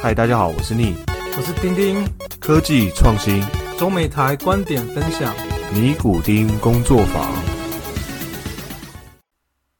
[0.00, 0.94] 嗨，大家好，我是逆
[1.36, 2.06] 我是丁丁，
[2.38, 3.42] 科技创新。
[3.76, 5.34] 中美台观点分享，
[5.74, 7.28] 尼古丁工作坊。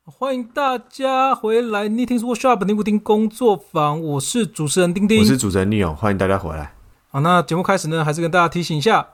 [0.04, 1.88] 欢迎大家回来。
[1.88, 6.74] Knitting Workshop 尼古丁工作坊，我是主持人丁丁，我是主持人 Neil，欢迎大家回来。
[7.10, 9.10] 好，那节目开始呢，还是跟大家提醒一下，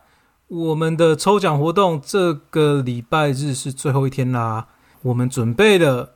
[0.48, 4.68] 我们的抽奖活动这个礼拜日是最后一天啦。
[5.02, 6.14] 我们准备了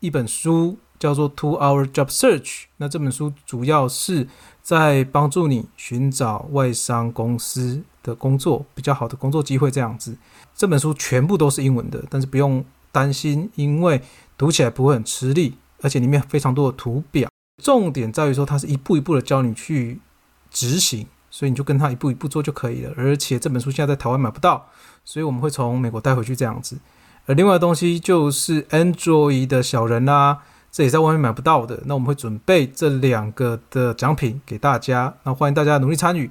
[0.00, 2.42] 一本书，叫做《Two Hour Job Search》。
[2.76, 4.28] 那这本书主要是
[4.62, 10.16] 在帮助你寻找外商公司的工作，比较好的工作机会这样子。
[10.54, 14.02] 这本书全部都是英文的，但是不用担心，因为
[14.36, 17.28] 读起来不会很吃力，而且里面非常多的图表。
[17.62, 20.00] 重点在于说，它是一步一步的教你去
[20.50, 22.92] 执行，所以你就跟他一步一步做就可以了。
[22.96, 24.66] 而且这本书现在在台湾买不到，
[25.04, 26.78] 所以我们会从美国带回去这样子。
[27.26, 31.82] 而另外的东西就是 Android 的小人啦、这也在外面买不到的。
[31.86, 36.30] 那我们会准备这两个的奖品给大家，那欢迎大家努力参与。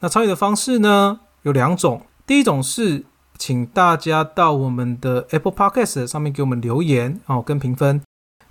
[0.00, 3.04] 那参与的方式呢有两种，第一种是
[3.36, 8.02] 请大家到我们的 Apple Podcast 上面给我们留言哦，跟评分，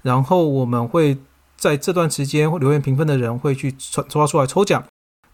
[0.02, 1.18] 然后我们会
[1.56, 4.84] 在这段时间留言评分的人会去抽抓出来抽奖。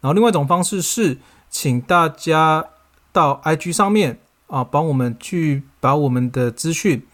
[0.01, 1.17] 然后另外一种方式是
[1.49, 2.65] 请大家
[3.11, 7.05] 到 IG 上面啊，帮我们去把我们的资讯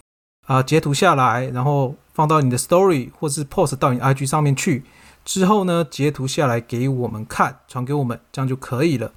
[0.48, 4.84] 啊截图下来，然后放到你的 Story 或是 Post 到你 IG 上面去。
[5.24, 9.14] 之后呢，截图下来给我们看，传给我们，这样就可以了。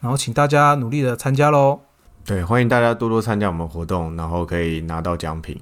[0.00, 1.80] 然后请大家努力的参加喽。
[2.24, 5.60] 对，欢迎大家多多参加我们活动，然后可以拿到奖品。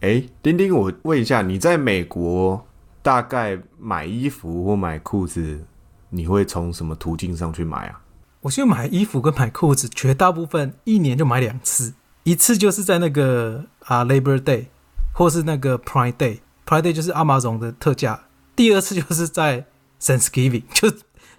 [0.00, 2.66] 哎，丁丁，我问一下，你在美国
[3.02, 5.64] 大概买衣服或买裤子，
[6.10, 8.00] 你会从什么途径上去买啊？
[8.40, 14.64] 我现在买衣服跟买裤子，绝大部分一年就买两次，一次就是在那个啊 Labor Day，
[15.12, 16.38] 或是那个 Prime Day。
[16.66, 18.24] Prime Day 就是 Amazon 的特价，
[18.56, 19.66] 第二次就是在
[20.00, 20.88] Thanksgiving， 就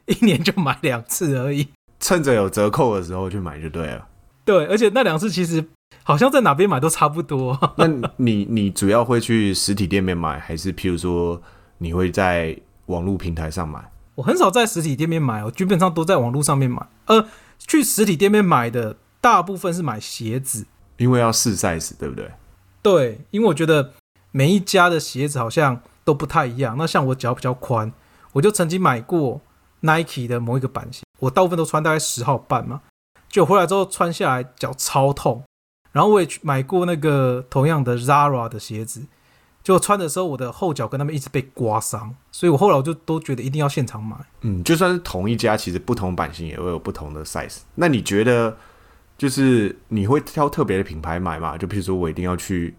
[0.05, 1.69] 一年就买两次而已。
[1.99, 4.07] 趁着有折扣的时候去买就对了。
[4.44, 5.66] 对，而且那两次其实
[6.03, 7.57] 好像在哪边买都差不多。
[7.78, 11.41] 那你你主要会去实体店面买，还是譬如说
[11.78, 13.79] 你会在网络平台上买？
[14.16, 16.85] 我很少在实体店面买，我基本上都在网络上面买。
[17.05, 17.25] 呃，
[17.57, 20.67] 去实体店面买的大部分是买鞋子，
[20.97, 22.29] 因为要试 size，对不对？
[22.83, 23.94] 对，因为我觉得
[24.31, 26.75] 每一家的鞋子好像都不太一样。
[26.77, 27.91] 那像我脚比较宽，
[28.33, 29.41] 我就曾经买过
[29.79, 32.81] Nike 的某一个版型，我大部分都穿大概十号半嘛，
[33.29, 35.43] 就回来之后穿下来脚超痛。
[35.93, 39.05] 然后我也去买过那个同样的 Zara 的鞋子，
[39.63, 44.17] 就穿的时候我的后脚跟他们一直被刮伤，所以我后来我就都觉得一定要现场买。
[44.41, 47.59] 嗯，就算是同一家，其实不同版型也会有不同的 size。
[47.75, 48.57] 那你觉得，
[49.18, 51.57] 就是你会挑特别的品牌买吗？
[51.57, 52.75] 就譬如说我一定要去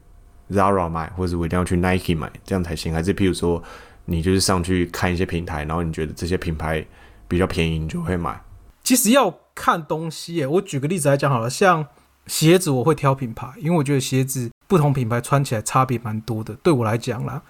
[0.50, 2.92] Zara 买，或者我一定要去 Nike 买，这样才行？
[2.92, 3.62] 还是譬如说
[4.04, 6.84] 你就是上去看一些平台，然后你觉得这些品牌
[7.26, 8.38] 比较便宜，你就会买？
[8.82, 11.86] 其实要看东西耶，我举个例子来讲好了，像
[12.26, 17.42] 鞋子我会挑品牌，因为我觉得鞋子不同品牌穿起来差别蛮多的，对我来讲啦。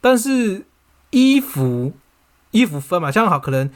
[0.00, 0.66] 但是
[1.10, 1.92] 衣服
[2.50, 3.70] 衣服分嘛，像好可能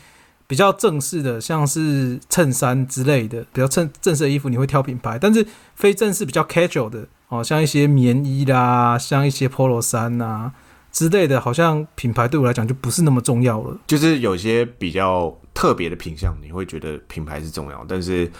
[0.46, 10.52] 比较正式的，像是衬衫之类的，比较正正式的衣服你会挑品牌，但是非正式比较 casual 的哦，像一些棉衣啦，像一些 polo 衫呐
[10.92, 13.76] 之类的，好像品牌对我来讲就不是那么重要了。
[13.86, 18.30] 就是有些比较特别的品相，你会觉得品牌是重要，但是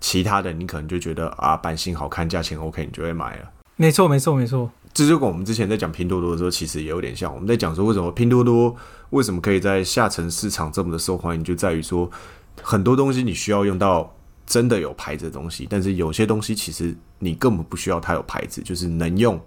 [0.00, 3.50] 其他的你可能就觉得啊版型好看，价钱 OK，你就会买了。
[3.76, 4.70] 没错，没错，没错。
[4.94, 7.32] 这就跟我们之前在讲拼多多的时候，其实也有点像。
[7.32, 8.74] 我们在讲说为什么拼多多
[9.10, 12.10] 为什么可以在下沉市场这么的受欢迎，就在于说
[12.60, 14.14] 很多东西你需要用到
[14.46, 19.40] 真的有牌子的东西，但是有些东西其实你根本不需要它有牌子，就是能用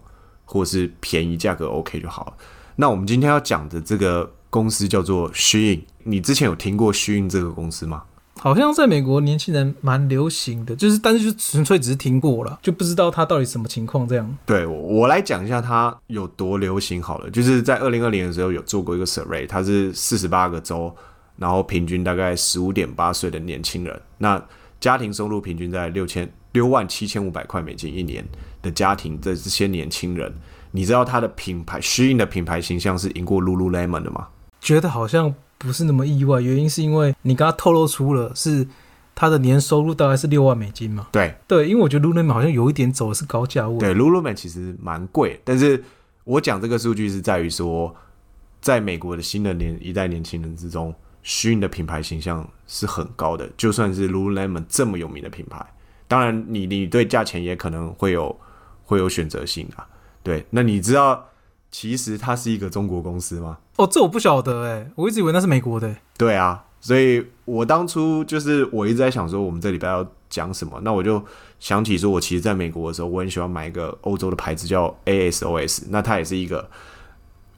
[0.45, 2.33] 或是便宜价格 OK 就好了。
[2.75, 8.03] 那我们今天要讲的这个公司叫做 Shein，你之前有听过 Shein 这个公司吗？
[8.37, 14.37] 好像在美国年轻人蛮流行的，就是但是就纯粹只是听过了，就不知道它到底什么情况这样。
[14.45, 20.93] 对我我来讲一下它有多流行好了，就是在二零二零的时候有做过一个 survey，它是四十八个州，
[21.37, 24.43] 然后平均大概十五点八岁的年轻人，那
[24.79, 28.23] 家庭收入平均在六千六万七千五百块美金一年
[28.61, 30.31] 的家庭的这些年轻人，
[30.71, 34.27] 你知道它的品牌 Shein 的品牌形象是赢过 Lululemon 的吗？
[34.59, 38.67] 觉得好像不是那么意外，原因是因为你刚刚透露出了是
[39.13, 41.07] 他的年收入大概是六万美金嘛？
[41.11, 43.77] 对对，因为我觉得 Lululemon 好像有一点走的是高价位。
[43.77, 45.83] 对，Lululemon 其实蛮贵，但是
[46.25, 47.95] 我讲这个数据是在于说，
[48.59, 50.93] 在美国的新的年一代年轻人之中
[51.23, 55.65] ，Shein 的品牌形象是很高的，就算是 Lululemon 这么有名的品牌，
[56.07, 58.37] 当然你你对价钱也可能会有
[58.83, 59.87] 会有选择性啊。
[60.21, 61.25] 对，那你知道
[61.77, 63.57] 其实它是一个中国公司吗？
[63.75, 65.93] 哦，这我不晓得哎，我一直以为那是美国的。
[66.17, 71.21] 对啊，所以我当初就是我一直在想说，我们这礼拜要讲什么，那我就
[71.59, 76.69] 想起说，我其实在美国的时候，我很喜欢买一个欧洲的牌子叫 ASOS，那它也是一个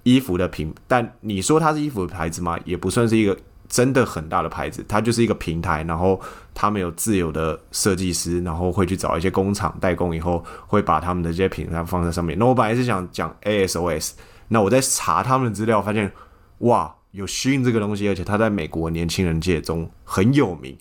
[0.02, 2.58] 衣服的品，但你说它是衣服的牌子吗？
[2.66, 3.38] 也不算是一个。
[3.70, 6.20] 真的很大的牌子，它就是一个平台，然后
[6.54, 12.38] 他们有自有的设计师，然后会去找一些工厂代工，以后会把他们的这些品牌放在上面。
[12.40, 14.12] 那我本来是想讲 ASOS，
[14.48, 16.12] 那我在查他们的资料，发现
[16.60, 20.78] 哇，有 SHIN 这个东西，而且它在美国年轻人界中很有名。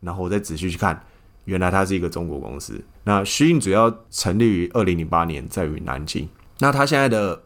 [0.00, 1.02] 然后我再仔细去看，
[1.46, 2.80] 原来它是一个中国公司。
[3.04, 6.28] 那 SHIN 主要成立于二零零八年，在于南京。
[6.58, 7.42] 那它现在的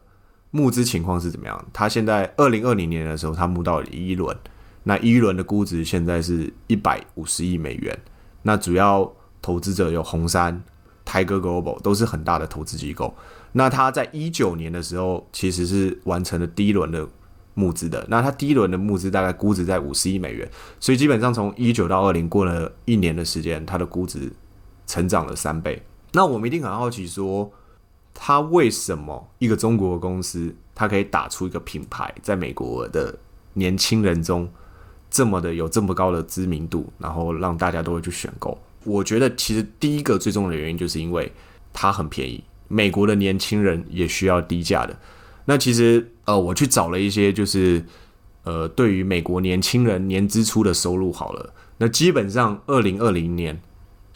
[0.50, 1.64] 募资情况是怎么样？
[1.72, 4.37] 它现在二零二零年的时候，它募到了一轮。
[4.85, 7.99] 那一轮的估值现在是一百五十亿美元。
[8.43, 9.12] 那主要
[9.43, 10.62] 投资者有红杉、
[11.05, 13.15] 泰戈 Global，都是很大的投资机构。
[13.53, 17.06] 那他在一九年的时候，其实是完成了第一轮的
[17.55, 18.06] 募资的。
[18.09, 20.49] 那他第一轮的募资大概估值在五十亿美元，
[20.79, 24.33] 所以基本上从一九到二零过了一年的时间，它的估值
[24.87, 25.83] 成长了三倍。
[26.12, 27.53] 那我们一定很好奇，说
[28.15, 33.19] 他为什么一个中国公司，它可以打出一个品牌，在美国的
[33.55, 34.49] 年轻人中？
[35.11, 38.57] 这么的有这么高的知名度，然后让大家都会去选购。
[38.85, 41.31] 我觉得其实第一个最重要的原因就是因为
[41.73, 44.97] 它很便宜，美国的年轻人也需要低价的。
[45.45, 47.85] 那其实呃，我去找了一些就是
[48.45, 53.61] 呃，对于美国年轻人年支出的收入好了，那基本上二零二零年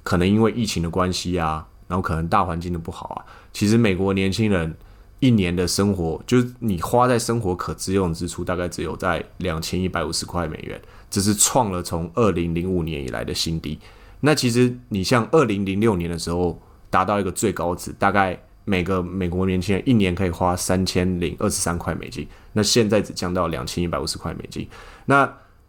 [0.02, 4.74] 可能因为疫情的关系啊，然后可能大环境的不好啊，其实美国年轻人。
[5.24, 10.78] 一年的生活，就是你花在生活可支用支出，大概只有在两千一百五十块美元，
[11.08, 13.78] 这是创了从二零零五年以来的新低。
[14.20, 16.60] 那其实你像二零零六年的时候
[16.90, 24.68] 达到一个最高值，大概每个美国年轻人一年可以花三千零二十三块美金，那现在只降到两千一百五十块美金。
[25.06, 25.24] 那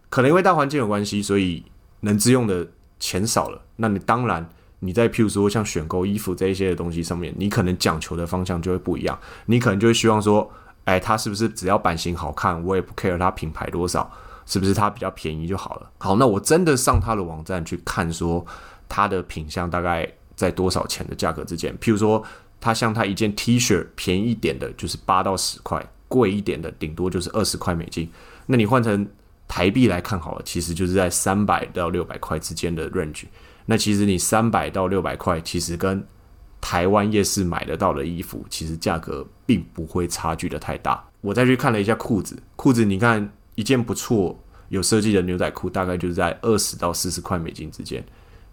[0.09, 1.63] 可能因为大环境有关系，所以
[2.01, 2.67] 能支用的
[2.99, 3.61] 钱少了。
[3.77, 4.49] 那你当然。
[4.85, 9.17] 你在譬如说像选购衣服这一些的东西上面，你可能讲求的方向就会不一样。
[9.47, 10.49] 你可能就会希望说，
[10.83, 14.11] 哎，它是不是只要版型好看，我也不 care 它品牌多少，
[14.45, 15.89] 是不是它比较便宜就好了？
[15.97, 18.45] 好，那我真的上它的网站去看，说
[18.87, 21.75] 它的品相大概在多少钱的价格之间。
[21.79, 22.23] 譬如说，
[22.61, 28.09] 它像它一件 T 恤，便宜一点的就是八到十块，贵一点的顶多就是二十块美金。
[28.45, 29.07] 那你换成
[29.47, 33.23] 台币来看好了，其实就是在三百到六百块之间的 range。
[33.65, 36.06] 那其实你三百到六百块，其实跟
[36.62, 41.03] 台湾夜市买得到的衣服，其实价格并不会差距的太大。
[41.21, 44.39] 我再去看了一下裤子，裤子你看一件不错
[44.69, 48.03] 有设计的牛仔裤，大概就是在二十到四十块美金之间，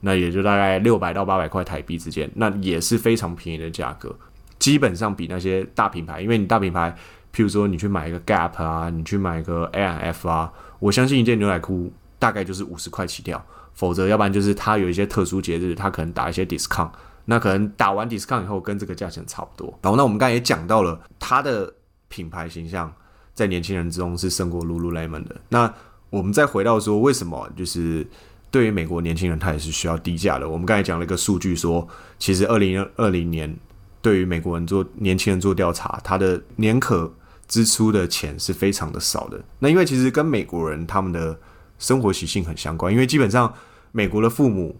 [0.01, 4.15] 那也就大概六百到八百块台币之间，那也是非常便宜的价格。
[4.59, 6.95] 基本上比那些大品牌，因为你大品牌，
[7.35, 13.45] 譬如说你去买一个 Gap 啊，你去买个 A M F 啊，我相信一件牛仔裤大概就是五十块起跳。
[13.75, 16.91] 否则，要不然就是他有一些特殊节日，他可能打一些 discount，
[17.25, 19.79] 那可能打完 discount 以后，跟这个价钱差不多。
[19.83, 21.73] 然后，那我们刚才也讲到了，它的
[22.09, 22.93] 品牌形象
[23.35, 25.37] 在年轻人之中是胜过 Lululemon 的。
[25.49, 25.73] 那
[26.11, 28.07] 我们再回到说，为什么就是
[28.51, 30.49] 对于美国年轻人，他也是需要低价的？
[30.49, 31.89] 我们刚才讲了一个数据，说
[32.19, 33.57] 其实二零二零年
[34.03, 37.11] 对于美国人做年轻人做调查，他的年可
[37.49, 39.43] 支出的钱是非常的少的。
[39.59, 41.39] 那因为其实跟美国人他们的
[41.83, 43.53] 生活习性很相关，因为基本上
[43.91, 44.75] 美国的父母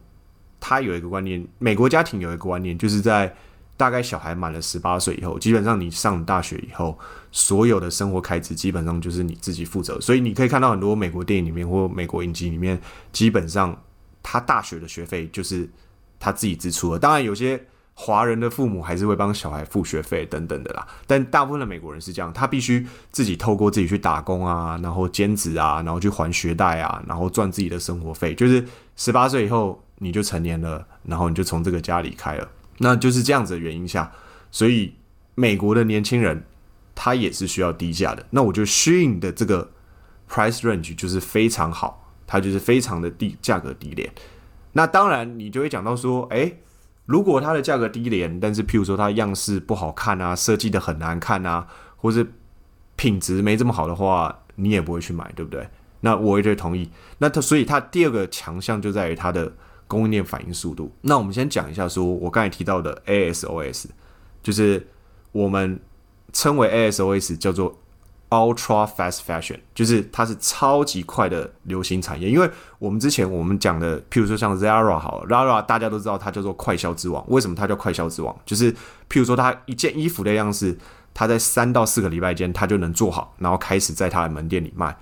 [0.61, 3.35] 他有一个观念，美国家庭有一个观念，就是在
[3.77, 6.97] 大概小孩满了十八岁以后，基本上你上大学以后，
[7.33, 10.01] 所有的生活开支基本上就是你自己负责。
[10.01, 13.77] 所以你可以看到很多美国电影里面或美国影集里面，基本上
[14.23, 15.69] 他大学的学费就是
[16.21, 16.99] 他自己支出了。
[16.99, 17.61] 当然有些。
[17.95, 28.35] 华人的父母还是会帮小孩付学费等等的啦，但大部分的美国人是这样，他必须自己透过自己去打工啊，然后兼职啊，然后去还学贷啊，然后赚自己的生活费。
[28.35, 28.65] 就是
[28.97, 34.11] 十八岁以后你就成年了，然后你就从这个家离开了，那就是这样子的原因下，
[34.51, 34.95] 所以
[35.35, 36.45] 美国的年轻人
[36.95, 38.25] 他也是需要低价的。
[38.31, 39.71] 那我觉得 Shein 的这个
[40.29, 44.11] price range 就是非常好，它就是非常的低价格低廉。
[44.73, 46.51] 那当然你就会讲到说，哎。
[47.07, 51.67] 如果它的价格低廉，但是譬如说它样式不好看啊，设计的很难看啊，
[51.97, 52.27] 或是
[52.97, 55.69] 品质没这么好的话，你也不会去买，对不对？
[56.01, 56.91] 那我也会同意。
[57.19, 59.53] 那它所以它第二个强项就在于它的
[59.87, 60.93] 供应链反应速度。
[61.03, 63.87] 那我们先讲一下，说我刚才提到的 ASOS，
[64.43, 64.87] 就是
[65.33, 65.81] 我们
[66.33, 67.79] 称为 ASOS 叫做。
[68.33, 77.23] Ultra fast fashion 就是它是超级快的流行产业，因为我们之前我们讲的，譬如说像 Zara 好，Zara 大家都知道它叫做快销之王。
[77.29, 78.35] 为什么它叫快销之王？
[78.47, 80.79] 就是譬如说它一件衣服的样式，
[81.13, 84.97] 它在三到四个礼拜间，它就能做好，然后开始在它的门店里卖。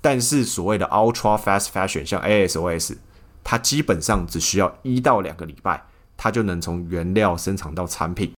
[0.00, 2.96] 但是所谓的 ultra fast fashion，像 ASOS，
[3.44, 5.84] 它基本上只需要一到两个礼拜，
[6.16, 8.32] 它就能从原料生产到产品。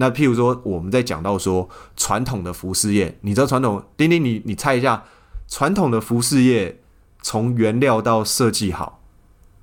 [0.00, 3.82] 那譬如说，我们在讲到说传统的服饰业，你知道传统？
[3.96, 5.02] 丁丁，你你猜一下，
[5.48, 6.80] 传统的服饰业
[7.20, 9.02] 从原料到设计好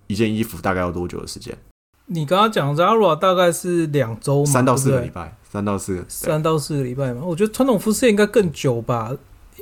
[0.08, 1.58] 一件衣服，大概要多久的时间？
[2.08, 7.22] 你刚刚讲 Zara 大概是两周嘛，三到四个礼拜，三到四三到四个礼拜嘛。
[7.24, 9.12] 我觉得传统服饰业应该更久吧，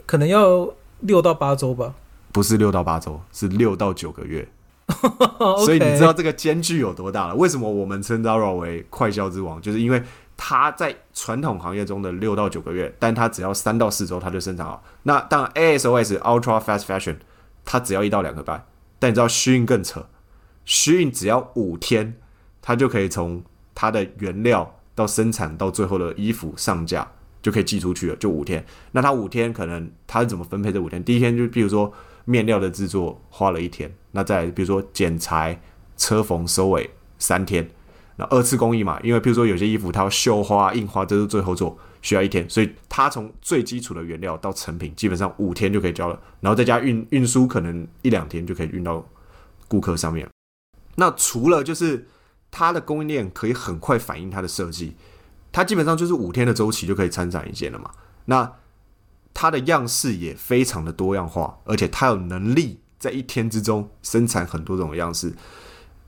[0.08, 0.68] 可能要
[1.02, 1.94] 六到八周吧。
[2.32, 4.50] 不是六到八周，是六到九个月。
[5.40, 7.36] 所所以你知道这个间距有多大了？
[7.36, 9.62] 为什么我们称 Zara 为快销之王？
[9.62, 10.04] 就是因为
[10.36, 14.84] 它在传统行业中的六到九个月，但它只要三到四周它就生产好。
[15.04, 17.18] 那当然 ASOS Ultra Fast Fashion
[17.64, 18.66] 它只要一到两个礼拜，
[19.00, 20.06] 但你知道虚运更扯，
[20.66, 22.16] 虚运只要五天，
[22.62, 27.10] 它就可以从它的原料到生产到最后的衣服上架
[27.42, 28.66] 就可以寄出去了，就五天。
[28.92, 31.04] 那它五天可能它是怎么分配这五天？
[31.04, 31.92] 第一天就比如说
[32.26, 35.62] 面料的制作花了一天，那再比如说剪裁、
[35.98, 37.70] 车缝、收尾三天，
[38.16, 49.04] 那二次工艺嘛，因为比如说有些衣服它要绣花、印花，这是最后做，需要一天，所以它从最基础的原料到成品，基本上五天就可以交了，然后再加运运输，可能一两天就可以运到
[49.68, 50.30] 顾客上面。
[50.96, 52.08] 那除了就是
[52.52, 54.96] 它的供应链可以很快反映它的设计，
[55.52, 57.90] 它基本上就是五天的周期就可以参展一件了嘛。
[58.26, 58.54] 那
[59.34, 65.34] 它的样式也非常的多样化，而且它有能力在一天之中生产很多种样式。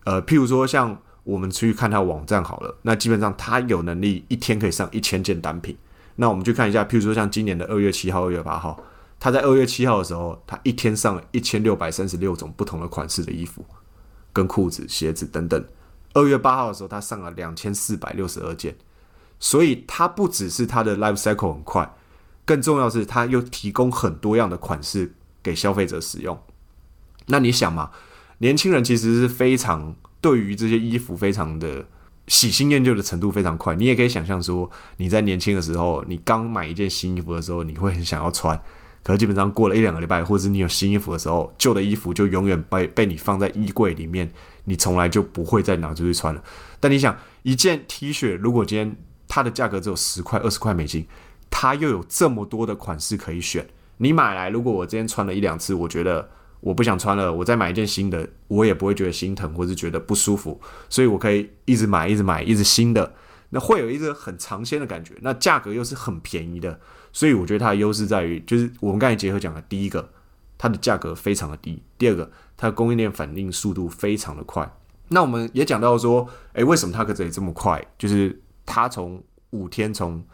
[0.03, 5.75] 呃，譬如说像我们去看它网站好了，那基本上它有能力一天可以上一千件单品。
[6.15, 8.79] 那我们去看一下，譬如说像今年的二月七号、二月八号，
[9.19, 13.65] 它在二月七号的时候，它一天上了一千六百三十六种不同的款式的衣服，
[14.31, 15.65] 跟裤子、鞋子等等。
[16.13, 18.75] 二月八号的时候，它上了两千四百六十二件，
[19.39, 21.93] 所以它不只是它的 life cycle 很快，
[22.45, 26.39] 更重要是它又提供很多样的款式给消费者使用。
[27.25, 27.89] 那你想嘛，
[28.37, 31.85] 年轻人其实是非常对于这些衣服非常的
[32.25, 33.75] 喜新厌旧的程度非常快。
[33.75, 34.67] 你也可以想象说，
[34.97, 38.59] 你在年轻的时候，你刚买一件新衣服的时候，你会很想要穿。
[39.03, 44.31] 可是基本上过了一两个礼拜，或者是你有新衣服的时候，旧的衣服就永远被被你放在衣柜里面，
[44.63, 46.43] 你从来就不会再拿出去穿了。
[46.79, 51.05] 但你想，一件 T 恤如果今天它的价格只有十块、二十块美金，
[51.51, 53.67] 它又有这么多的款式可以选，
[53.97, 56.27] 你买来，如果我今天穿了一两次，我觉得
[56.65, 63.13] 我不想穿了，我再买一件新的，我也不会觉得心疼或是觉得不舒服，所以我可以一直买、一直买、一直新的，
[63.51, 66.79] 那会有一个很尝鲜的感觉，那价格又是很便宜的。
[67.13, 70.09] 所以我觉得它的优势在于，就是我们刚才结合讲的，第一个，
[70.57, 74.67] 它的价格非常的低；第二个，它的供应链反应速度非常的快。
[75.09, 77.79] 那我们也讲到说，诶，为什么它可以这么快？
[77.99, 80.25] 就是它从五天从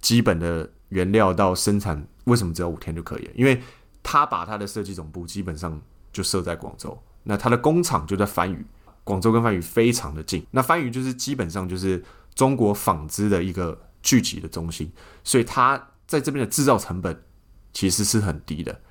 [0.00, 3.32] 基本的原料到生产，为什么只要五天就可以了？
[3.34, 3.60] 因为
[4.02, 5.80] 他把他的设计总部基本上
[6.12, 8.64] 就设在广州，那他的工厂就在番禺，
[9.04, 10.46] 广州跟番禺非常的近。
[10.50, 12.02] 那番禺就是基本上就是
[12.34, 14.90] 中国纺织的一个聚集的中心，
[15.22, 15.88] 所以他。
[16.04, 17.22] 在这边的制造成本
[17.72, 18.82] 其实是很低的，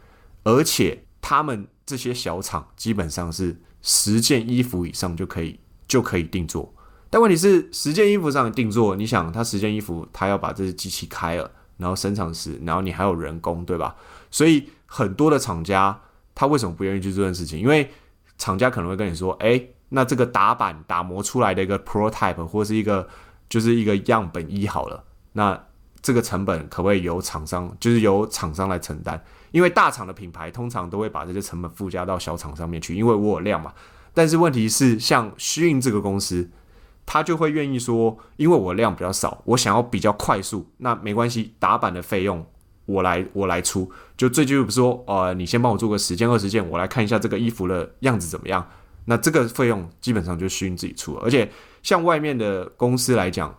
[0.43, 6.73] 而且他们这些小厂基本上是十件衣服以上就可以就可以定做。
[7.11, 13.95] 但问题是，十件衣服上的定做，你想，他十件衣服，他要把这些机器开了，然后生产时，然后你还有人工，对吧？
[14.31, 15.97] 所以很多的厂家
[16.35, 17.57] 他为什么不愿意去做这件事情？
[17.57, 17.89] 因为
[18.37, 23.07] 厂家可能会跟你说，哎，那这个打板打磨出来的一个 prototype 或是一个
[23.47, 25.57] 就是一个样本一好了，那。
[26.03, 29.21] 这个成本可不可以由厂商，就是由厂商来承担？
[29.51, 33.71] 因为大厂的品牌通常都会把这些成本附加到小厂上面去，因为我有量嘛。
[34.11, 36.49] 但是问题是，像虚印这个公司，
[37.05, 42.43] 他就会愿意说，因为我量比较少，我想要比较快速，那没关系，打板的费用
[42.91, 43.89] 我来我来出。
[44.17, 48.67] 就最近不是说，呃，你先帮我做个十件二十件，我来看一下这个衣服的样子怎么样。
[49.05, 53.55] 那这个费用基本上就需你自己出，而且像外面的公司来讲。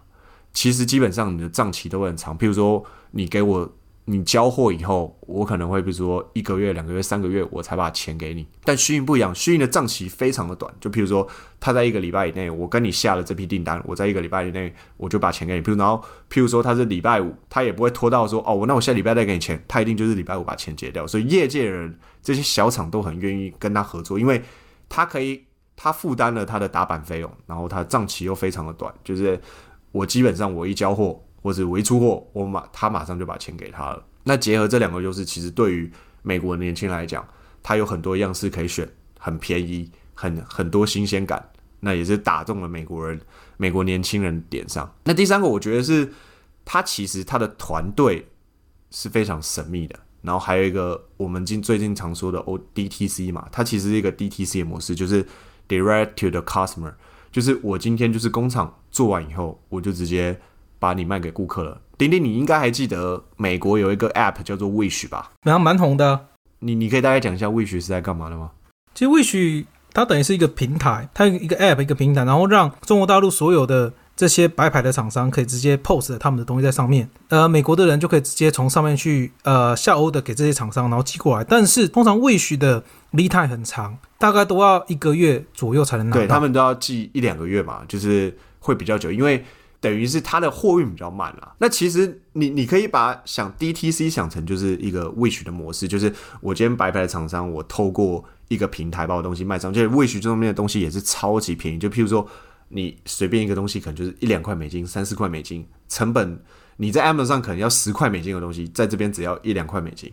[0.54, 3.72] 其实基本上你的账期都很长，譬如说你给我
[4.04, 8.44] 你交货以后，我可能会比如说一个月、两个月、三个月我才把钱给你。
[8.64, 11.26] 但虚运不一样，虚运的账期非常的短，就譬如说
[11.60, 15.62] 他在一个礼拜以内，我跟你下了这批订单，我在一个礼拜以内我就把钱给你。
[15.62, 21.06] 譬如然后譬如说他是礼拜五，他也不会拖到说哦，我那我下礼拜再给你钱，他一定就是礼拜五把钱结掉。
[21.06, 24.42] 所以业界人这些小厂都很愿意跟他合作，因为
[24.88, 25.44] 他可以
[25.76, 29.40] 他负担了他的打板费用，然后他账期又非常的短，就是。
[29.92, 34.02] 我基本上我一交货或者我一出货，我马他马上就把钱给他了。
[34.24, 35.90] 那结合这两个优势，其实对于
[36.22, 37.26] 美国的年轻人来讲，
[37.62, 41.50] 他有很多样式可以选，很便宜，很很多新鲜感。
[41.80, 43.20] 那也是打中了美国人、
[43.56, 44.94] 美国年轻人点上。
[45.02, 46.12] 那第三个，我觉得是
[46.64, 48.28] 它其实它的团队
[48.92, 49.98] 是非常神秘的。
[50.20, 55.26] 然后还有一个我们近最近常说的 O D T C 嘛，它其实是一个 D T C 模式，就是
[55.68, 56.94] Direct to the Customer，
[57.32, 60.40] 就是我今天就是工厂做完以后，我就直接
[60.82, 61.80] 把你卖给顾客了。
[61.96, 65.30] 丁丁，你应该还记得美国有一个 App 叫做 Wish 吧？
[65.44, 66.26] 然后蛮红的。
[66.58, 68.50] 你你可以大概讲一下 Wish 是在干嘛的吗？
[68.92, 81.44] 其实 Wish 它等于是一个平台，它一个 App 一个平台，然后让中国大陆所有的这些白牌的厂商可以直接 post 他们的东西在上面，呃，美国的人就可以直接从上面去呃下 order 给这些厂商，然后寄过来。
[81.44, 86.20] 但是通常 Wish 的 lead time 很长，大概都要一个月左右才能拿到。
[86.20, 89.44] 对他们都要寄一两个月嘛，就是会比较久，因为
[89.82, 91.54] 等于是它的货运比较慢啦。
[91.58, 96.10] 那其实你你可以把想 DTC 想成就是一个 Wish 的模式，就是
[96.40, 102.26] 我今天白牌的厂商，我透过一个平台把我东西卖上去，Wish 这方面的东西也是超级便宜，就譬如说。
[102.74, 106.42] 你随便一个东西可能就是一两块美金、三四块美金，成本
[106.78, 110.10] 你在 Amazon 上可能要十块美金的东西，在这边只要一两块美金。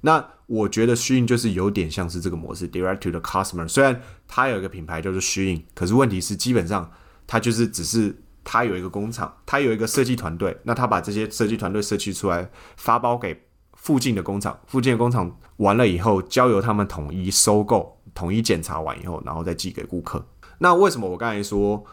[0.00, 3.68] 那我觉得虚印就是有点像是这个模式，Direct to the Customer。
[3.68, 6.90] 虽然它有一个品牌叫做虚印，可是问题是基本上
[7.26, 20.24] 它就是只是他有一个工厂，他有一个设计团队，那他把这些设计团队设计出来，发包给附近的工厂，附近的工厂完了以后，交由他们统一收购、统一检查完以后，然后再寄给顾客。
[20.58, 21.84] 那为什么我刚才说，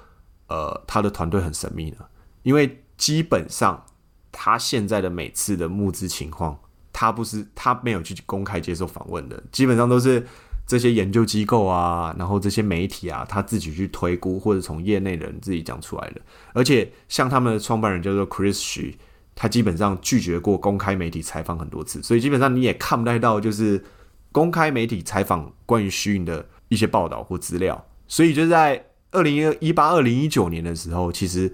[0.48, 1.98] 呃，他的团队很神秘呢？
[2.43, 3.86] 因为基本上
[4.31, 6.60] 他现在的每次的募资情况，
[6.93, 10.25] 他不是他没有去公开接受访问的，基本上都是
[10.72, 16.22] 这些研究机构啊，然后这些媒体啊，他自己去推估或者从业内人自己讲出来的。
[16.54, 18.94] 而且像他们的创办人叫做 Chris Xu，
[19.36, 23.84] 他基本上拒绝过公开媒体采访很多次，所以基本上你也看不太到就是
[24.32, 27.86] 公开媒体采访关于虚云的一些报道或资料。
[28.08, 31.51] 所以就在二零一八、二零一九年的时候，其实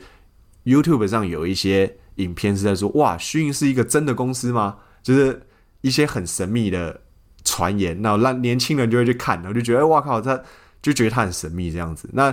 [0.63, 5.41] YouTube 上有一些影片是在说：“哇，虚印是一个真的公司吗？”就是
[5.81, 7.01] 一些很神秘的
[7.57, 10.39] 传言，那让年轻人就会去看，然后就觉得：“哇靠，他
[10.79, 12.31] 就觉得他很神秘这样子。”那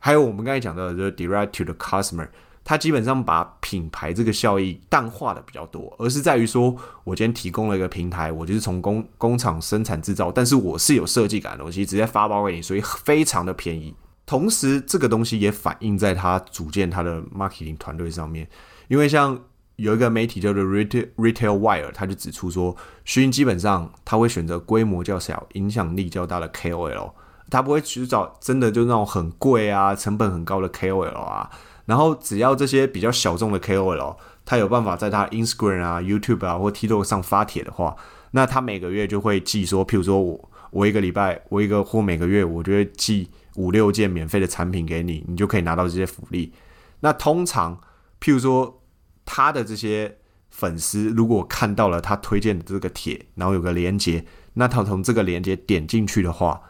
[0.00, 2.28] 还有我们刚才讲到的，就是 Direct to the Customer。
[2.66, 13.94] 它基本上把品牌这个效益淡化的比较多，而是在于说，我今天提供了一个平台，我就是从工工厂生产制造，但是我是有设计感的东西，直接发包给你，所以非常的便宜。
[14.24, 18.48] 同时，这个东西也反映在他组建他的 marketing 团队上面，
[18.88, 19.38] 因为像
[19.76, 27.12] 有一个媒体叫做 Retail Wire，他就指出说，虚云基本上他会选择规模较小、影响力较大的 KOL，
[27.50, 31.50] 他不会去找真的就那种很贵啊、成本很高的 KOL 啊。
[31.86, 37.96] 然后只要这些比较小众的 KOL，他有办法在他 Instagram 啊、YouTube 啊或 TikTok 上发帖的话，
[38.30, 46.52] 那他每个月就会寄说，譬如说我我一个礼拜我一个或每个月我就会寄五六件免费的产品给你，你就可以拿到这些福利。
[47.00, 47.78] 那通常
[48.20, 48.82] 譬如说
[49.24, 50.16] 他的这些
[50.50, 56.60] 粉丝如果看到了他推荐的这个帖，然后有个连接，那他从这个连接点进去的话。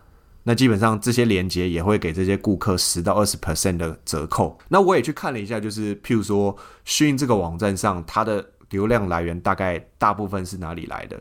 [0.47, 4.59] 那基本上这些连接也会给这些顾客十到二十 percent 的折扣。
[4.69, 11.19] 那我也去看了一下，就是譬如说迅这个网站上，它的流量来源大概大部分是哪里来的？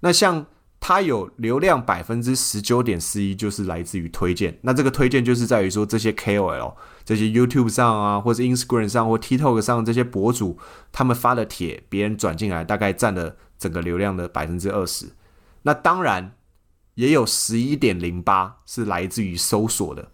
[0.00, 0.44] 那像
[0.86, 4.58] 它有流量百分之十九点四一就是来自于推荐。
[4.60, 6.74] 那这个推荐就是在于说这些 KOL、
[7.06, 10.58] 这些 YouTube 上啊，或者 Instagram 上或 TikTok 上这些博主
[10.92, 15.06] 他们发的帖，别人转进来大概占了整个流量的百分之二十。
[15.62, 16.32] 那当然。
[16.96, 20.12] 也有十一点零八是来自于搜索的，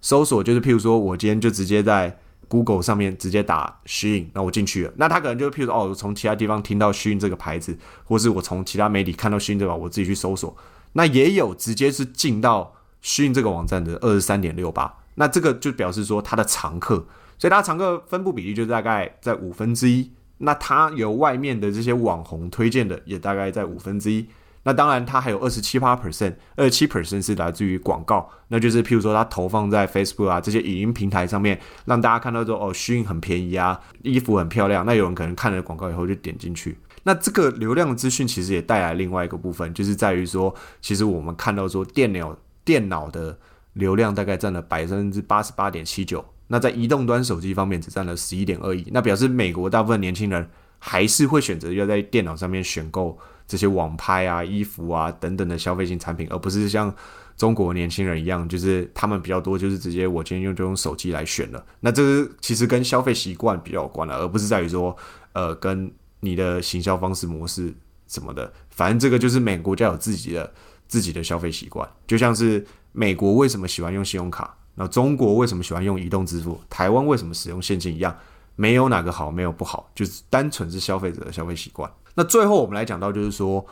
[0.00, 2.21] 搜索就是譬如说我今天就直接在
[2.52, 10.54] Google 上面直接打虚影，那我进去了，那他可能就譬如说哦，从其他地方听到虚影这个牌子，或是我从其他媒体看到虚影这个，我自己去搜索，
[10.92, 16.96] 那也有直接是进到虚影这个网站的二十三点六八，那这个就表示说它的常客，
[17.38, 24.26] 所以它常客分布比例就大概在五分之一，那它有外面的这些网红推荐的也大概在五分之一。
[24.64, 34.86] 那当然，它还有二十七八 percent，二十七 percent 是来自于广告，那就是譬如说它投放在 Facebook 啊这些影音平台上面，让大家看到说哦，虚印很便宜啊，衣服很漂亮。
[34.86, 36.78] 那有人可能看了广告以后就点进去。
[37.02, 43.36] 那这个流量资讯其实也带来另外一个部分，就是在于说，其实我们看到说电脑电脑的
[43.72, 50.48] 流量大概占了百分之八十八点七九，那在移动端手机方面只占了十一点二亿，那表示美国大部分年轻人
[50.78, 53.18] 还是会选择要在电脑上面选购。
[53.46, 56.94] 这些网拍啊、衣服啊等等的消费性产品，而不是像
[57.36, 61.64] 中国年轻人一样，就是他们比较多，就是直接我今天用就用手机来选了。
[61.80, 64.96] 那这个其实跟消费习惯比较有关了，而不是在于说，
[65.32, 67.74] 呃，跟你的行销方式模式
[68.06, 68.52] 什么的。
[68.70, 70.52] 反正这个就是每个国家有自己的
[70.88, 78.16] 自己的消费习惯，就像是美国为什么喜欢用信用卡，那中国为什么喜欢用移动支付，台湾为什么使用现金一样。
[78.54, 81.90] 没有哪个好，没有不好，就是单纯是消费者的消费习惯。
[82.14, 83.64] 那最后我们来讲到，就是说，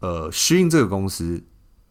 [0.00, 1.42] 呃，虚印这个公司，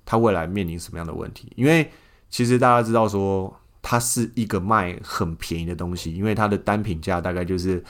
[0.06, 1.52] 它未来面临什么样的问题？
[1.56, 1.92] 因为
[2.30, 7.84] 其实大家知道说，它是一个卖很便宜的东西，因为它的单品价大概就是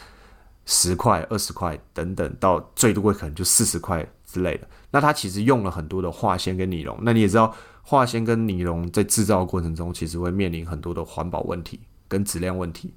[0.65, 4.67] 十块、二十块等等，到最多可能就四十块之类的。
[4.91, 12.93] 那它其实用了很多的化纤跟尼龙，那你也知道，化纤跟尼龙在制造过程中，其实会面临很多的环保问题跟质量问题。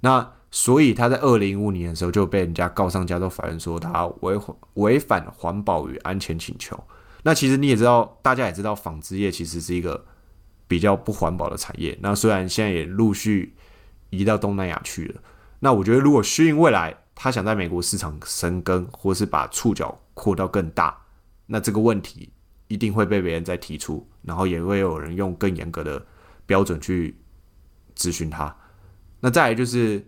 [0.00, 4.38] 那所以他在二零一五年的时候就被人家告上加州法院，说他违
[4.74, 6.82] 违反环保与安全请求。
[7.22, 10.06] 那其实你也知道，大家也知道，纺织业其实是一个
[10.66, 11.98] 比较不环保的产业。
[12.00, 13.54] 那虽然现在也陆续
[14.10, 15.20] 移到东南亚去了，
[15.60, 20.96] 那我觉得如果虚应未来他想在美国市场深耕，或是把触角扩到更大，
[21.46, 22.30] 那这个问题
[22.68, 26.00] 一定会被别人再提出，然后也会有人用更严格的
[26.46, 27.18] 标准去
[27.96, 28.56] 咨询他。
[29.20, 30.06] 那再来就是，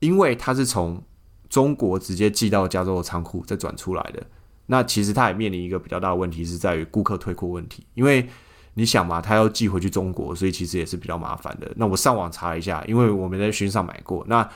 [0.00, 1.02] 因为它是从
[1.48, 4.24] 中国直接寄到加州的仓库再转出来的，
[4.66, 7.86] 那其实它也面临一个比较大的问题，是在于顾客退货问题。
[7.94, 8.28] 因为
[8.74, 11.72] 你想嘛，他要寄回去中国，所以其实也是比较麻烦的。
[11.74, 14.48] 那我上网查一下，因为我们在群上买过，那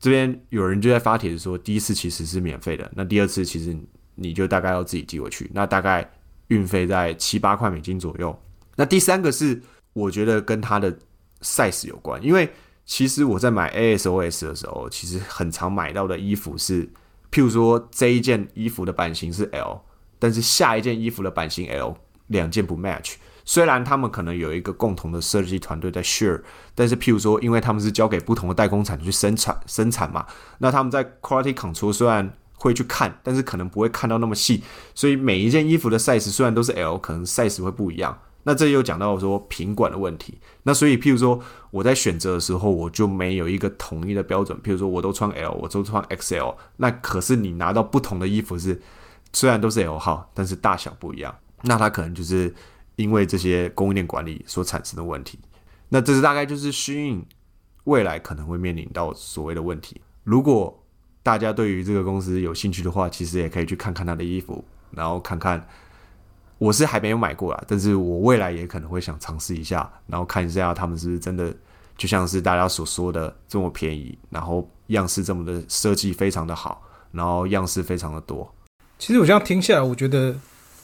[0.00, 3.76] 这边有人就在发帖子说，第一次其实是免费的，那第二次其实
[4.14, 6.10] 你就大概要自己寄回去，那大概
[6.48, 8.36] 运费在七八块美金左右。
[8.76, 9.60] 那第三个是
[9.92, 10.98] 我觉得跟它的
[11.42, 12.50] size 有关，因为。
[12.90, 16.84] 其实我在买 ASOS 的时候，其实很常买到的衣服是，
[17.30, 19.82] 譬如说这一件衣服的版型是 L，
[20.18, 23.14] 但是下一件衣服的版型 L 两件不 match。
[23.44, 26.42] 虽然他们可能有一个共同的设计团队在 share，
[26.74, 30.26] 但是譬如说，因为他们是交给不同的代工厂去生产生产嘛，
[30.58, 34.64] 那他们在 quality control 虽然会去看，但是可能不会看到那么细，
[34.96, 38.18] 所以每一件衣服的 size 虽然都是 L，可能 size 会不一样。
[38.42, 41.38] 那这又讲到说品管的问题，那所以譬如说
[41.70, 44.58] 我在选择的时候，我就没有一个统一的标准。
[44.62, 48.80] 譬如说我都穿 L，我都穿 XL，那可是你拿到不同的衣服是，
[49.34, 52.54] 虽然都是 L 号，但是大小不一样，那它可能就是
[52.96, 55.38] 因为这些供应链管理所产生的问题。
[55.90, 57.22] 那这是大概就是虚印
[57.84, 60.00] 未来可能会面临到所谓的问题。
[60.24, 60.82] 如果
[61.22, 65.68] 大家对于这个公司有兴趣的话，其实也可以去看看他的衣服，然后看看。
[66.60, 71.50] 我是还没有买过啦，但是我未来也可能会想尝试一下，然后看一下他们是不是真的
[71.96, 78.54] 就像是大家所说的这么便宜，然后样式这么的设计非常的好，然后样式非常的多。
[78.98, 80.38] 其实我这样听下来，我觉得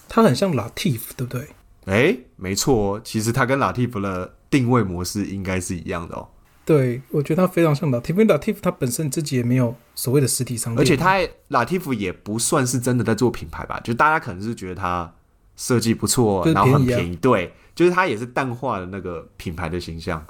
[0.09, 1.47] 它很像 Latif，对不对？
[1.85, 6.27] 哎，没错哦，其实它跟 Latif 的定位模式应该是一样的哦。
[6.65, 11.19] 对，我觉得它非常像 Latif，因为 Latif 它本身自己也没有所谓的实体商店，而且它
[11.51, 15.13] Latif 也不算是真的在做品牌吧，就大家可能是觉得它。
[15.57, 20.25] 设计不错，然后很便宜，对，就是它也是淡化的那个品牌的形象。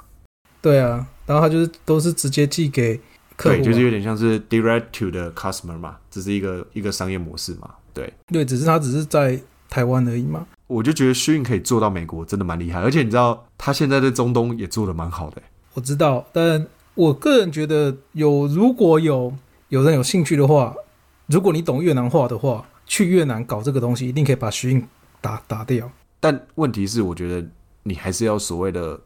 [0.61, 2.99] 对啊，然后它就是都是直接寄给
[3.35, 7.69] 客户，就是有点像是 direct to the customer 嘛，只是一个一个商业模式嘛。
[7.93, 10.45] 对，对，只是它只是在台湾而已嘛。
[10.67, 15.41] 我就觉得 Shein 可以做到美国，真的蛮厉害，而且你知道，他现在在中东也做的蛮好的。
[15.73, 19.33] 我知道，但我个人觉得，有如果有
[19.69, 20.75] 有人有兴趣的话，
[21.27, 24.83] 如果你懂越南话的话，去越南搞这个东西，一定可以把 Shein。
[25.21, 27.45] 打打掉，但问题是，我觉得
[27.83, 28.99] 你还是要所谓的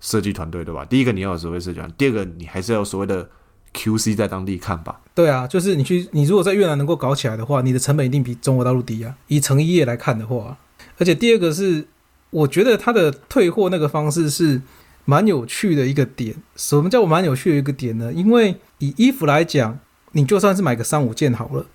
[0.00, 0.84] 设计团队，对吧？
[0.84, 3.28] 第一个你要有所谓设计团队，第二个你还是要所谓的
[3.74, 5.00] QC 在当地看吧。
[5.14, 9.16] 对啊，就是你去，你如果在越南能够搞起来的话，你的成本一定比中国大陆低啊。
[9.26, 10.56] 以成衣业来看的话，
[10.98, 11.86] 而且第二个是，
[12.30, 14.62] 我觉得他的退货那个方式是
[15.04, 16.36] 蛮有趣的一个点。
[16.54, 18.12] 什么叫蛮有趣的一个点呢？
[18.12, 19.78] 因为以衣服来讲，
[20.12, 21.66] 你就算是买个三五件好了。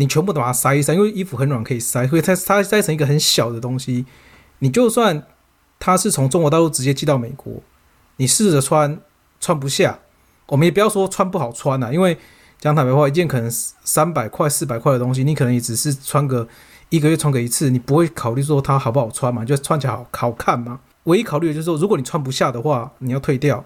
[0.00, 4.06] 你全部都把它塞一塞，因为衣服很软，可以塞，所以它它塞成一个很小的东西。
[4.60, 5.26] 你就算
[5.78, 7.62] 它是从中国大陆直接寄到美国，
[8.16, 8.98] 你试着穿
[9.38, 9.98] 穿不下，
[10.46, 12.16] 我们也不要说穿不好穿呐，因为
[12.58, 16.48] 讲坦白话，一件可能三百块、四百块的东西，你可能也只是穿个
[16.88, 20.80] 一个月穿个一次，你不会考虑说它好不好穿嘛，就穿起来好好看嘛。
[21.04, 23.62] 唯一考虑的就是说，如果你穿不下的话，你要退掉，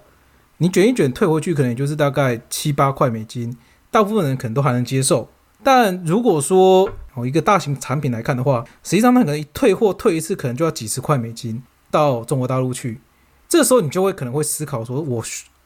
[0.59, 3.57] 你卷一卷退回去，可能也就是大概七八块美金，
[3.93, 5.29] 大部分人可能都还能接受。
[5.65, 13.01] 但如果说哦一个大型产品来看的话，实际上它可能退货退一次可能就要几十块美金到中国大陆去，
[13.49, 15.25] 这时候你就会可能会思考说，我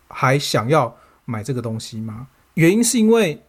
[0.09, 2.29] 还想要买这个东西吗？
[2.55, 3.43] 原因是因为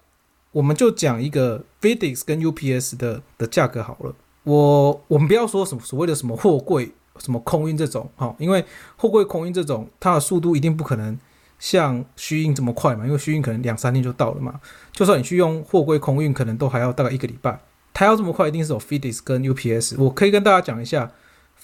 [0.52, 8.66] 我们就讲一个 FedEx 跟 UPS 的的价格好了，我我们不要说什么所谓的什么货柜什么空运这种哈，因为
[8.98, 11.18] 货柜空运这种它的速度一定不可能。
[11.60, 13.06] 像虚运这么快嘛？
[13.06, 14.60] 因为虚运可能两三天就到了嘛。
[14.91, 17.60] 就算你去用货柜空运，可能都还要大概一个礼拜。
[17.93, 19.95] 它要这么快，一定是有 FedEx 跟 UPS。
[19.98, 21.12] 我可以跟大家讲一下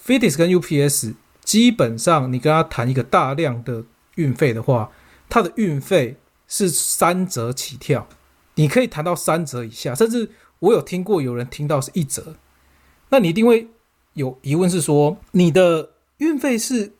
[0.05, 4.91] ，FedEx 跟 UPS 基本上你跟他谈一个大量的运费的话，
[5.29, 8.08] 它的运费是三折起跳，
[8.55, 10.29] 你可以谈到三折以下，甚至
[10.60, 12.36] 我有听过有人听到是一折。
[13.10, 13.69] 那你一定会
[14.13, 16.93] 有疑问，是说你的运费是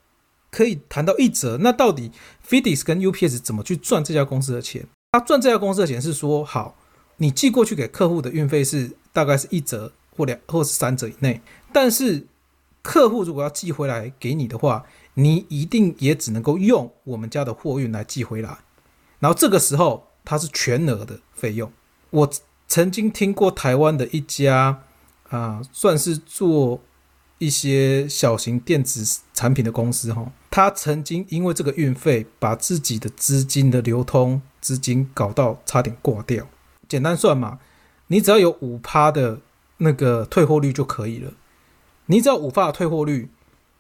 [0.52, 2.12] 可以谈到一折，那到底
[2.48, 4.86] FedEx 跟 UPS 怎么去赚这家公司的钱？
[5.12, 6.76] 他赚这家公司的钱是说，好，
[7.18, 12.28] 你寄过去给客户的运费是大概是一折或两或是三折以内，但是
[12.82, 18.60] 客户如果要寄回来给你的话，你一定也只能够用我们家的货运来寄回来，
[19.20, 21.72] 然后这个时候它是全额的费用。
[22.12, 22.30] 我
[22.68, 24.84] 曾经听过台湾的一家
[25.30, 26.82] 啊，算是做
[27.38, 36.48] 一些小型电子产品的公司哈，他曾经因为这个运费，把自己的资金的流通资金搞到差点挂掉。
[36.88, 37.60] 简单算嘛，
[38.08, 39.42] 你只要有五趴的
[39.80, 41.34] 那个退货率就可以了，
[42.06, 43.28] 你只要五趴的退货率，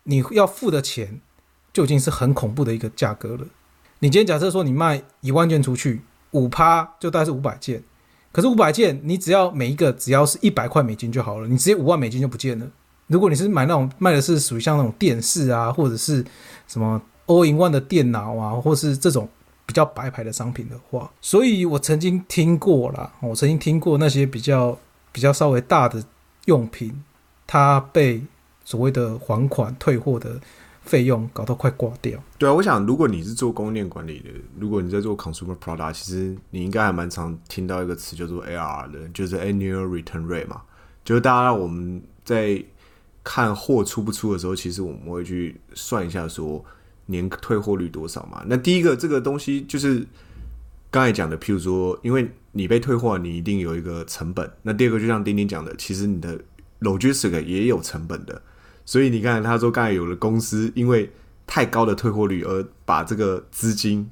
[0.03, 1.21] 你要付的钱。
[1.71, 3.45] 就已经是很恐怖的一个价格了。
[3.99, 7.83] 你今天假设说你卖一万件出去，五趴就大概是五百件，
[8.33, 12.67] 可是五百件你只要每一个只要是一百块美金就好了，你直接五万美金就不见了。
[13.07, 16.23] 如果你是买那种卖的是属于像那种电视啊，或者是
[16.67, 19.27] 什么 all in one 的电脑啊，或是这种
[19.65, 24.77] 比较白牌的商品的话，所以我曾经听过啦，我曾经听过那些比较
[25.11, 26.03] 比较稍微大的
[26.45, 27.03] 用品，
[27.45, 28.23] 它被
[28.63, 30.39] 所谓的还款退货的。
[30.85, 32.13] 费用搞到快挂掉。
[32.37, 40.61] 对啊，我想如果你是做供应链管理的，如果你在做 consumer product，其实你应该还蛮常听到一个词叫做 AR 的，就是 annual return rate 嘛。
[41.03, 42.63] 就是大家我们在
[43.25, 46.63] 看货出不出的时候，其实我们会去算一下说
[47.07, 48.43] 年退货率多少嘛。
[48.45, 50.05] 那第一个这个东西就是
[50.91, 54.49] 刚才讲的，譬如说，因为你被退货，你一定有一个成本。
[54.61, 56.39] 那第二个就像丁丁讲的，其实你的
[56.81, 58.41] logistic 也有成本的。
[58.85, 61.11] 所以你看，他说刚才有的公司因为
[61.47, 64.07] 太高的退货率而把这个资金，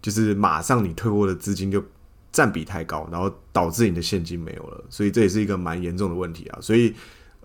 [0.00, 1.84] 就是马上你退货的资金就
[2.32, 4.82] 占比太高，然后导致你的现金没有了。
[4.88, 6.58] 所以这也是一个蛮严重的问题啊。
[6.60, 6.94] 所以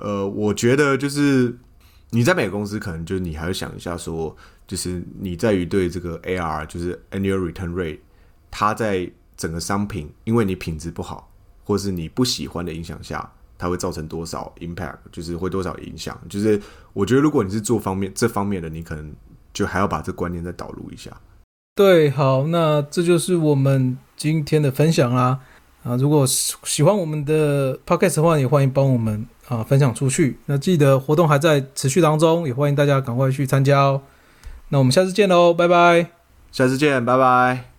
[0.01, 1.57] 呃，我觉得就是
[2.09, 4.35] 你在每个公司可能就你还要想一下，说
[4.67, 7.99] 就是你在于对这个 AR 就是 Annual Return Rate，
[8.49, 11.31] 它在整个商品因为你品质不好
[11.63, 13.31] 或是你不喜欢的影响下。
[13.61, 16.19] 它会造成多少 impact，就是会多少影响？
[16.27, 16.59] 就是
[16.93, 19.13] 我觉得，如果你是做方面这方面的，你可能
[19.53, 21.15] 就还要把这观念再导入一下。
[21.75, 25.41] 对，好，那这就是我们今天的分享啦。
[25.83, 30.37] 啊，如果喜欢我们的 podcast 的话，也欢迎帮我们啊分享出去。
[30.45, 34.01] 那记得活动还在持续当中，也欢迎大家赶快去参加哦。
[34.69, 36.11] 那我们下次见喽，拜拜。
[36.51, 37.70] 下次见，拜拜。